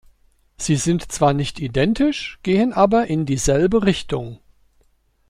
[0.57, 4.39] Sie sind zwar nicht identisch, gehen aber in dieselbe Richtung.